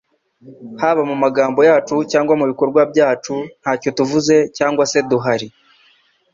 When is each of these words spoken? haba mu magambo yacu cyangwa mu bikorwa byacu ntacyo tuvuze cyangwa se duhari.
haba 0.81 1.01
mu 1.09 1.15
magambo 1.23 1.59
yacu 1.69 1.95
cyangwa 2.11 2.33
mu 2.39 2.45
bikorwa 2.51 2.81
byacu 2.91 3.35
ntacyo 3.61 3.89
tuvuze 3.97 4.35
cyangwa 4.57 4.83
se 4.91 4.99
duhari. 5.09 5.47